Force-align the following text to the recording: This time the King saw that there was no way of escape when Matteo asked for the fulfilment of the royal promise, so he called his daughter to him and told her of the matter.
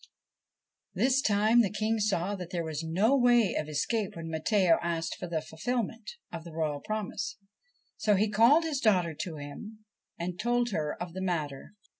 This 0.95 1.21
time 1.21 1.61
the 1.61 1.69
King 1.69 1.99
saw 1.99 2.33
that 2.33 2.49
there 2.49 2.63
was 2.63 2.83
no 2.83 3.15
way 3.15 3.53
of 3.53 3.69
escape 3.69 4.15
when 4.15 4.31
Matteo 4.31 4.79
asked 4.81 5.15
for 5.19 5.27
the 5.27 5.43
fulfilment 5.43 6.13
of 6.31 6.43
the 6.43 6.51
royal 6.53 6.79
promise, 6.79 7.37
so 7.97 8.15
he 8.15 8.27
called 8.27 8.63
his 8.63 8.79
daughter 8.79 9.13
to 9.19 9.35
him 9.35 9.85
and 10.17 10.39
told 10.39 10.71
her 10.71 10.97
of 10.99 11.13
the 11.13 11.21
matter. 11.21 11.75